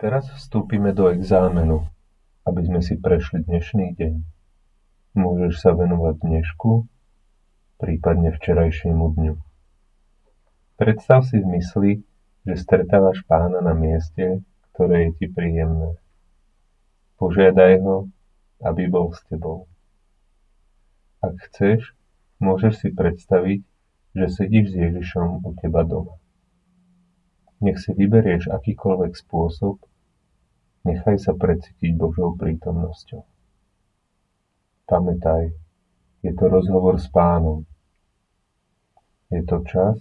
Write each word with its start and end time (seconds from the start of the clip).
Teraz 0.00 0.32
vstúpime 0.32 0.96
do 0.96 1.12
exámenu, 1.12 1.84
aby 2.48 2.64
sme 2.64 2.80
si 2.80 2.96
prešli 2.96 3.44
dnešný 3.44 4.00
deň. 4.00 4.14
Môžeš 5.12 5.60
sa 5.60 5.76
venovať 5.76 6.24
dnešku, 6.24 6.88
prípadne 7.76 8.32
včerajšiemu 8.32 9.04
dňu. 9.12 9.36
Predstav 10.80 11.28
si 11.28 11.44
v 11.44 11.52
mysli, 11.52 11.92
že 12.48 12.56
stretávaš 12.56 13.20
pána 13.28 13.60
na 13.60 13.76
mieste, 13.76 14.40
ktoré 14.72 15.12
je 15.12 15.20
ti 15.20 15.26
príjemné. 15.28 16.00
Požiadaj 17.20 17.84
ho, 17.84 18.08
aby 18.64 18.88
bol 18.88 19.12
s 19.12 19.20
tebou. 19.28 19.68
Ak 21.20 21.36
chceš, 21.52 21.92
môžeš 22.40 22.72
si 22.80 22.88
predstaviť, 22.88 23.60
že 24.16 24.26
sedíš 24.32 24.72
s 24.72 24.76
Ježišom 24.80 25.44
u 25.44 25.52
teba 25.60 25.84
doma. 25.84 26.16
Nech 27.60 27.76
si 27.76 27.92
vyberieš 27.92 28.48
akýkoľvek 28.48 29.12
spôsob, 29.12 29.89
nechaj 30.84 31.16
sa 31.20 31.32
precítiť 31.36 31.92
Božou 31.96 32.36
prítomnosťou. 32.36 33.22
Pamätaj, 34.90 35.54
je 36.20 36.32
to 36.34 36.44
rozhovor 36.50 36.98
s 36.98 37.06
pánom. 37.08 37.64
Je 39.30 39.40
to 39.46 39.62
čas 39.64 39.96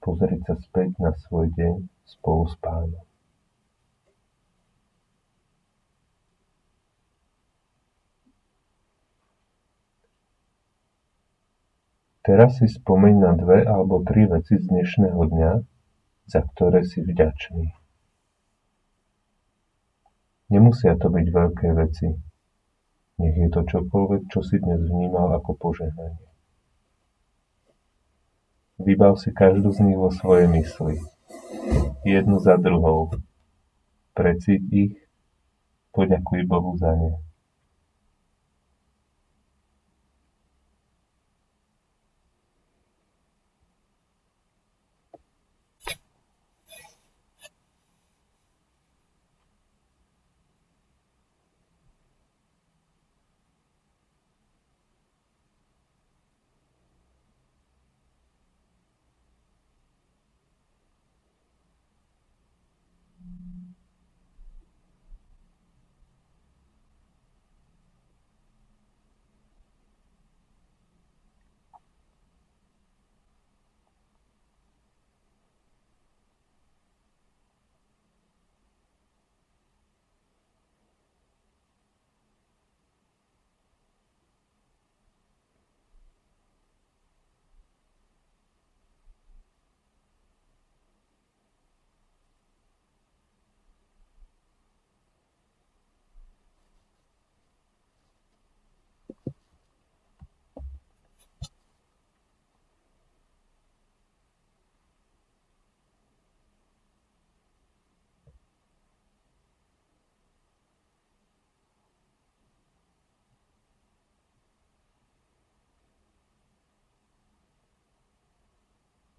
pozrieť 0.00 0.40
sa 0.48 0.54
späť 0.60 0.96
na 1.00 1.12
svoj 1.28 1.52
deň 1.56 1.88
spolu 2.04 2.44
s 2.48 2.56
pánom. 2.60 3.04
Teraz 12.24 12.56
si 12.56 12.64
spomeň 12.64 13.14
na 13.20 13.32
dve 13.36 13.68
alebo 13.68 14.00
tri 14.00 14.24
veci 14.24 14.56
z 14.56 14.64
dnešného 14.72 15.20
dňa, 15.28 15.52
za 16.24 16.40
ktoré 16.40 16.80
si 16.80 17.04
vďačný. 17.04 17.83
Nemusia 20.54 20.94
to 20.94 21.10
byť 21.10 21.26
veľké 21.34 21.68
veci. 21.74 22.14
Nech 23.18 23.34
je 23.34 23.48
to 23.50 23.66
čokoľvek, 23.66 24.30
čo 24.30 24.38
si 24.46 24.62
dnes 24.62 24.86
vnímal 24.86 25.34
ako 25.34 25.58
požehnanie. 25.58 26.30
Vybav 28.78 29.18
si 29.18 29.34
každú 29.34 29.74
z 29.74 29.82
nich 29.82 29.98
vo 29.98 30.14
svojej 30.14 30.46
mysli. 30.54 31.02
Jednu 32.06 32.38
za 32.38 32.54
druhou. 32.54 33.10
Precíť 34.14 34.62
ich, 34.70 34.94
poďakuj 35.90 36.46
Bohu 36.46 36.78
za 36.78 36.94
ne. 36.94 37.23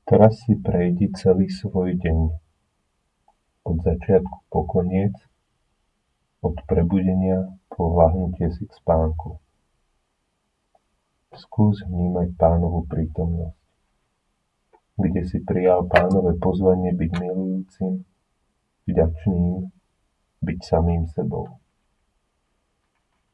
Teraz 0.05 0.38
si 0.45 0.53
prejdi 0.53 1.09
celý 1.17 1.49
svoj 1.49 1.97
deň, 1.97 2.29
od 3.66 3.77
začiatku 3.81 4.38
po 4.53 4.61
koniec, 4.69 5.17
od 6.45 6.61
prebudenia 6.69 7.49
po 7.73 7.89
ľahnutie 7.89 8.53
si 8.53 8.69
k 8.69 8.71
spánku. 8.77 9.41
Skús 11.33 11.81
vnímať 11.89 12.38
pánovu 12.38 12.85
prítomnosť, 12.85 13.57
kde 15.01 15.21
si 15.25 15.41
prijal 15.41 15.89
pánové 15.89 16.38
pozvanie 16.38 16.94
byť 16.94 17.11
milujúcim, 17.25 18.05
vďačným, 18.85 19.73
byť 20.45 20.59
samým 20.61 21.09
sebou. 21.09 21.49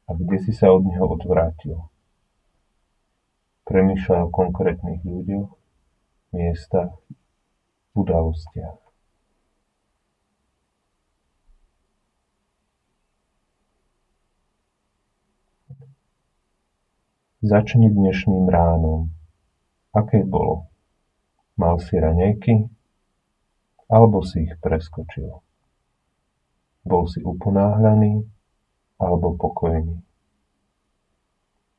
A 0.08 0.16
kde 0.16 0.40
si 0.40 0.56
sa 0.56 0.72
od 0.72 0.88
neho 0.88 1.04
odvrátil. 1.04 1.84
Premýšľaj 3.68 4.20
o 4.24 4.32
konkrétnych 4.32 5.04
ľuďoch, 5.04 5.61
miestach, 6.32 6.96
udalostiach. 7.92 8.80
Začni 17.42 17.90
dnešným 17.90 18.46
ránom. 18.48 19.10
Aké 19.92 20.22
bolo? 20.22 20.70
Mal 21.58 21.76
si 21.82 21.98
raňajky? 21.98 22.70
Alebo 23.90 24.22
si 24.24 24.46
ich 24.46 24.54
preskočil? 24.62 25.42
Bol 26.86 27.04
si 27.10 27.18
uponáhľaný? 27.20 28.24
Alebo 28.96 29.34
pokojný? 29.34 30.00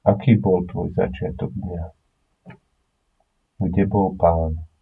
Aký 0.04 0.36
bol 0.36 0.68
tvoj 0.68 0.92
začiatok 1.00 1.56
dňa? 1.56 2.03
Kde 3.64 3.88
bol 3.88 4.20
Pán? 4.20 4.73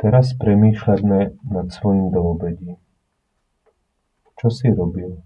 Teraz 0.00 0.32
premýšľajme 0.32 1.44
nad 1.52 1.68
svojím 1.68 2.08
doobedím. 2.08 2.80
Čo 4.40 4.48
si 4.48 4.72
robil? 4.72 5.20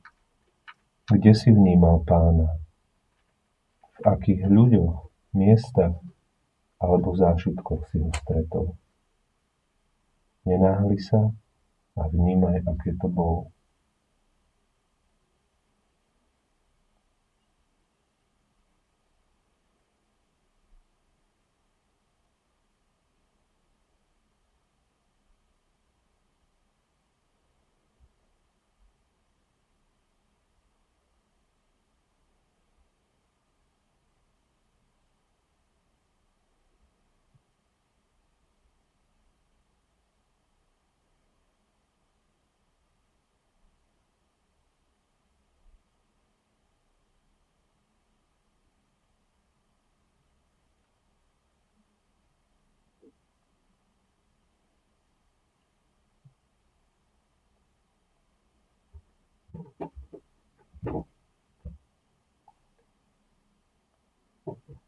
Kde 1.06 1.30
si 1.30 1.54
vnímal 1.54 2.02
pána? 2.02 2.58
V 3.94 3.98
akých 4.02 4.50
ľuďoch, 4.50 5.14
miestach 5.38 5.94
alebo 6.82 7.14
zážitkoch 7.14 7.86
si 7.86 8.02
ho 8.02 8.10
stretol? 8.18 8.74
Nenáhli 10.42 10.98
sa 10.98 11.30
a 11.94 12.10
vnímaj, 12.10 12.66
aké 12.66 12.98
to 12.98 13.06
bolo. 13.06 13.54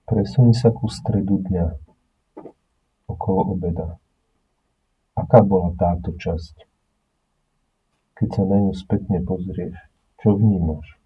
Presuň 0.07 0.55
sa 0.55 0.71
ku 0.71 0.87
stredu 0.87 1.43
dňa, 1.51 1.67
okolo 3.11 3.59
obeda. 3.59 3.99
Aká 5.19 5.43
bola 5.43 5.75
táto 5.75 6.15
časť? 6.15 6.63
Keď 8.17 8.29
sa 8.31 8.43
na 8.47 8.57
ňu 8.63 8.73
spätne 8.73 9.21
pozrieš, 9.27 9.77
čo 10.23 10.39
vnímaš? 10.39 10.97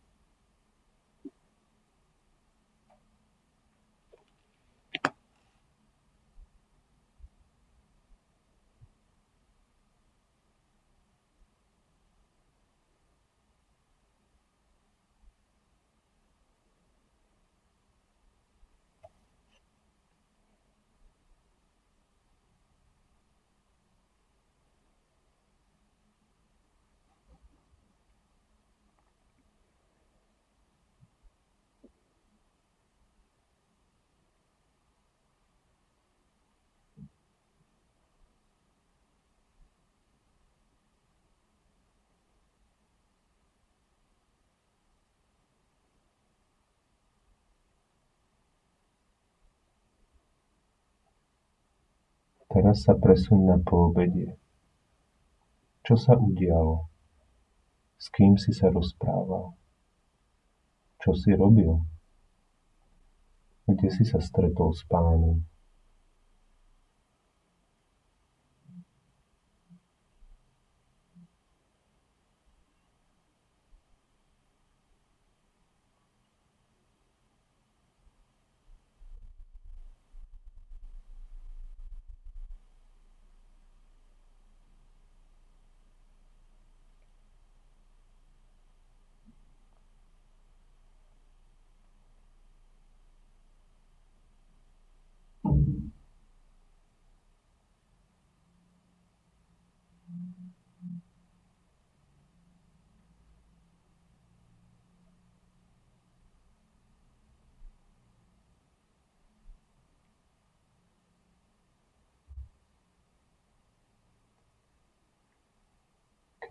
Teraz 52.50 52.82
sa 52.82 52.98
presuň 52.98 53.40
na 53.46 53.56
poobedie. 53.62 54.34
Čo 55.86 55.94
sa 55.94 56.18
udialo? 56.18 56.90
S 57.94 58.10
kým 58.10 58.34
si 58.34 58.50
sa 58.50 58.74
rozprával? 58.74 59.54
Čo 60.98 61.14
si 61.14 61.30
robil? 61.30 61.78
Kde 63.70 63.88
si 63.94 64.02
sa 64.02 64.18
stretol 64.18 64.74
s 64.74 64.82
pánom? 64.90 65.46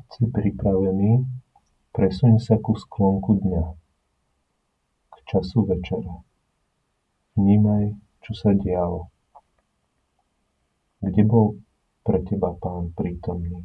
Si 0.09 0.25
pripravený, 0.25 1.21
presuň 1.93 2.41
sa 2.41 2.57
ku 2.57 2.73
sklonku 2.73 3.45
dňa, 3.45 3.65
k 5.09 5.15
času 5.29 5.65
večera. 5.69 6.25
Vnímaj, 7.37 7.93
čo 8.25 8.31
sa 8.33 8.51
dialo. 8.57 9.07
Kde 10.99 11.23
bol 11.23 11.61
pre 12.03 12.19
teba 12.25 12.51
Pán 12.57 12.91
prítomný? 12.91 13.63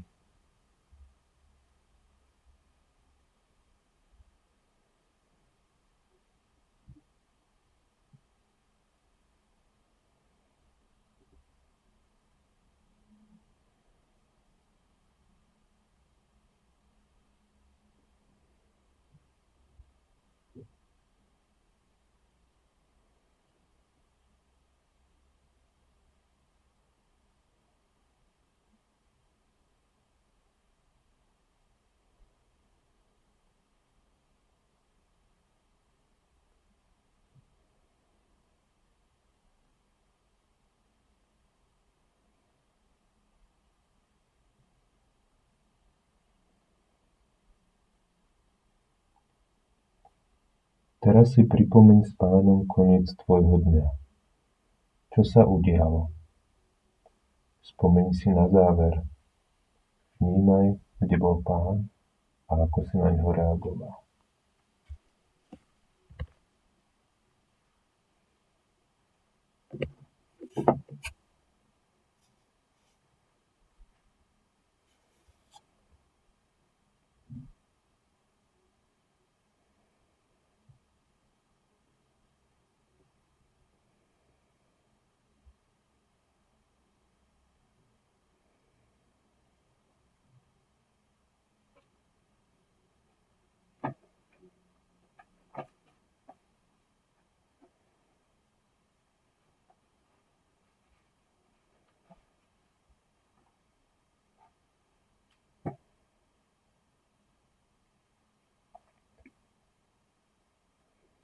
Teraz 51.04 51.37
si 51.37 51.44
pripomeň 51.44 52.08
s 52.08 52.16
Pánom 52.16 52.64
koniec 52.64 53.04
tvojho 53.28 53.61
dňa. 53.61 53.88
Čo 55.12 55.20
sa 55.28 55.44
udialo? 55.44 56.08
Spomeň 57.61 58.16
si 58.16 58.32
na 58.32 58.49
záver. 58.49 59.04
Vnímaj, 60.16 60.80
kde 61.04 61.16
bol 61.20 61.44
Pán 61.44 61.92
a 62.49 62.64
ako 62.64 62.88
si 62.88 62.96
na 62.96 63.12
ňo 63.12 63.37
reagoval. 63.37 64.03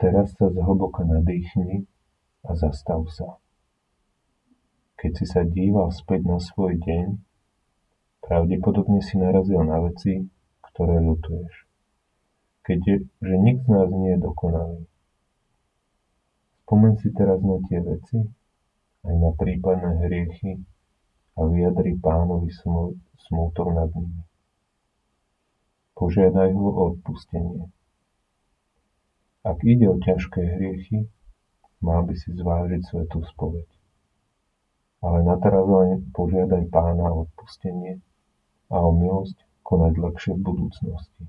Teraz 0.00 0.32
sa 0.40 0.48
zhlboka 0.48 1.04
nadýchni 1.04 1.84
a 2.48 2.56
zastav 2.56 3.04
sa. 3.12 3.36
Keď 4.96 5.10
si 5.12 5.26
sa 5.28 5.44
díval 5.44 5.92
späť 5.92 6.24
na 6.24 6.40
svoj 6.40 6.80
deň, 6.80 7.20
pravdepodobne 8.24 9.04
si 9.04 9.20
narazil 9.20 9.60
na 9.60 9.76
veci, 9.84 10.24
ktoré 10.72 11.04
ľutuješ. 11.04 11.68
Keďže 12.64 13.12
nik 13.20 13.60
z 13.60 13.68
nás 13.68 13.92
nie 13.92 14.16
je 14.16 14.24
dokonalý. 14.24 14.88
Spomeň 16.64 16.92
si 17.02 17.08
teraz 17.12 17.42
na 17.44 17.60
tie 17.68 17.84
veci, 17.84 18.24
aj 19.04 19.14
na 19.20 19.36
prípadné 19.36 20.06
hriechy 20.06 20.64
a 21.36 21.44
vyjadri 21.44 21.98
pánovi 22.00 22.48
smútok 23.26 23.68
nad 23.74 23.90
nimi. 23.92 24.24
Požiadaj 25.92 26.56
ho 26.56 26.68
o 26.72 26.82
odpustenie. 26.94 27.68
Ak 29.40 29.64
ide 29.64 29.88
o 29.88 29.96
ťažké 29.96 30.40
hriechy, 30.60 31.08
mal 31.80 32.04
by 32.04 32.12
si 32.12 32.28
zvážiť 32.36 32.80
svetú 32.84 33.24
spoveď. 33.24 33.68
Ale 35.00 35.24
nateraz 35.24 35.64
len 35.64 36.12
požiadaj 36.12 36.68
pána 36.68 37.08
o 37.08 37.24
odpustenie 37.24 38.04
a 38.68 38.84
o 38.84 38.92
milosť 38.92 39.40
konať 39.64 39.92
lepšie 39.96 40.32
v 40.36 40.44
budúcnosti. 40.44 41.24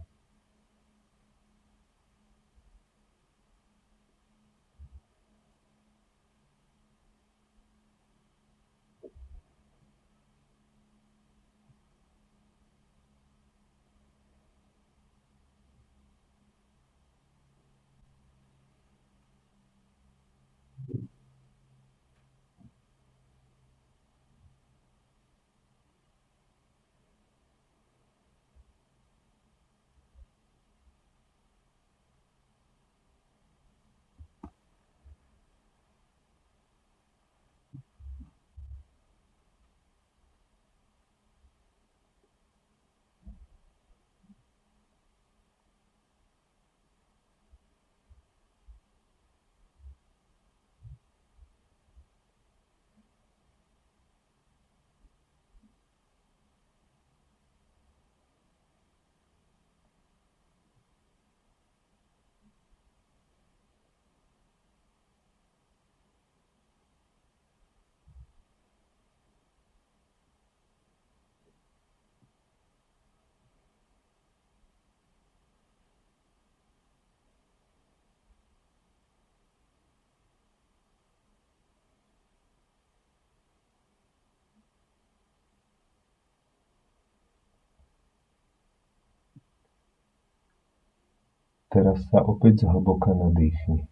Teraz 91.72 92.04
sa 92.12 92.20
opäť 92.20 92.68
zhlboka 92.68 93.16
nadýchni. 93.16 93.88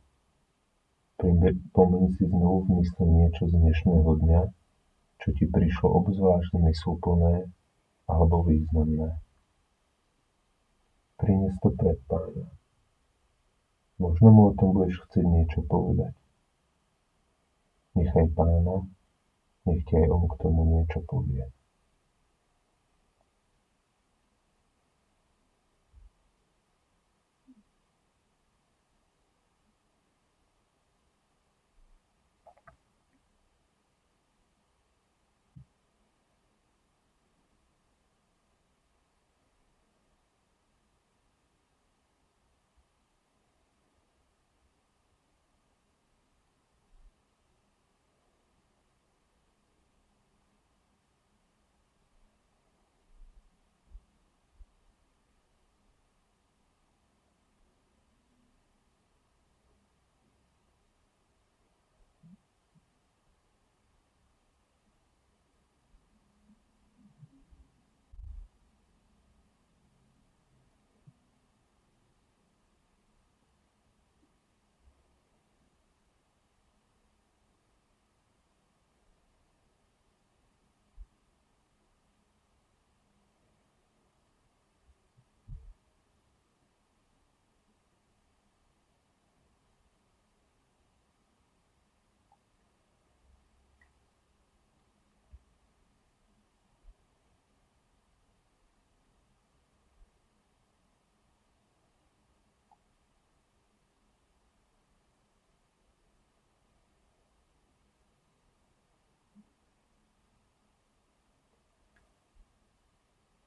Pomeň 1.71 2.03
si 2.11 2.27
znovu 2.27 2.67
v 2.67 2.83
mysli 2.83 3.07
niečo 3.07 3.47
z 3.47 3.55
dnešného 3.55 4.11
dňa, 4.19 4.41
čo 5.23 5.27
ti 5.31 5.47
prišlo 5.47 5.87
obzvlášť 6.03 6.59
zmysluplné 6.59 7.47
alebo 8.11 8.43
významné. 8.43 9.15
Prines 11.23 11.55
to 11.63 11.71
pred 11.71 11.95
pána. 12.11 12.51
Možno 13.95 14.27
mu 14.27 14.41
o 14.51 14.55
tom 14.59 14.75
budeš 14.75 14.99
chcieť 15.07 15.23
niečo 15.23 15.63
povedať. 15.63 16.11
Nechaj 17.95 18.27
pána, 18.35 18.83
nech 19.67 19.87
ti 19.87 20.03
aj 20.03 20.07
on 20.11 20.27
k 20.27 20.35
tomu 20.35 20.67
niečo 20.67 20.99
povie. 21.07 21.47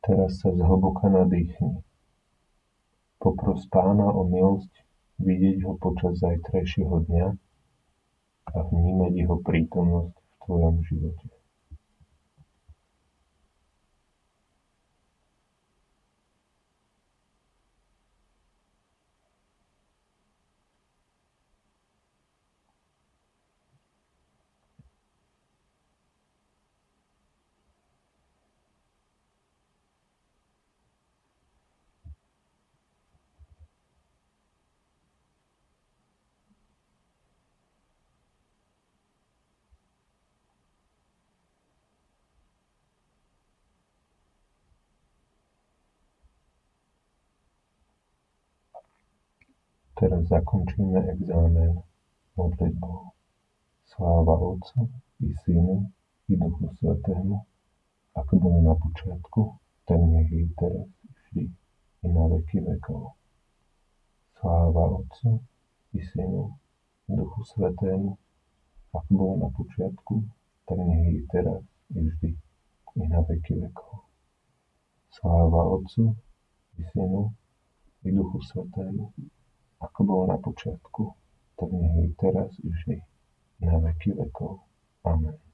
Teraz 0.02 0.42
sa 0.42 0.50
zhlboka 0.50 1.06
nadýchni. 1.06 1.78
Popros 3.22 3.70
Pána 3.70 4.10
o 4.10 4.26
milosť 4.26 4.74
vidieť 5.22 5.62
ho 5.62 5.78
počas 5.78 6.18
zajtrajšieho 6.18 7.06
dňa 7.06 7.28
a 8.50 8.56
vnímať 8.66 9.12
jeho 9.14 9.36
prítomnosť 9.46 10.14
v 10.18 10.34
tvojom 10.42 10.76
živote. 10.82 11.41
Teraz 50.02 50.26
zakončíme 50.26 50.98
examen 51.14 51.78
modlitbou. 52.34 53.14
Sláva 53.86 54.34
Otcu 54.34 54.90
i 55.22 55.30
Synu 55.30 55.86
i 56.26 56.34
Duchu 56.34 56.74
Svetému, 56.74 57.38
ako 58.18 58.32
bolo 58.34 58.66
na 58.66 58.74
počiatku, 58.74 59.54
tak 59.86 60.02
nech 60.02 60.26
je 60.26 60.50
teraz 60.58 60.90
vždy 61.06 61.54
i 62.02 62.06
na 62.10 62.26
veky 62.26 62.66
vekov. 62.66 63.14
Sláva 64.42 64.90
Otcu 64.90 65.38
i 65.94 66.02
Synu 66.02 66.50
i 67.06 67.12
Duchu 67.14 67.46
Svetému, 67.54 68.18
ako 68.90 69.10
bolo 69.14 69.34
na 69.38 69.54
počiatku, 69.54 70.18
tak 70.66 70.82
nech 70.82 71.14
je 71.14 71.22
teraz 71.30 71.62
i 71.94 72.02
vždy 72.02 72.30
i 72.98 73.02
na 73.06 73.22
veky 73.22 73.54
vekov. 73.54 74.02
Sláva 75.14 75.62
Otcu 75.78 76.10
i 76.74 76.82
Synu 76.90 77.30
i 78.02 78.10
Duchu 78.10 78.42
Svetému, 78.42 79.14
ako 79.82 80.00
bolo 80.06 80.22
na 80.30 80.38
počiatku, 80.38 81.02
tak 81.58 81.68
nech 81.74 81.94
je 81.98 82.06
teraz 82.16 82.50
i 82.62 82.68
vždy, 82.70 82.96
na 83.66 83.78
veky 83.82 84.14
vekov. 84.14 84.62
Amen. 85.02 85.51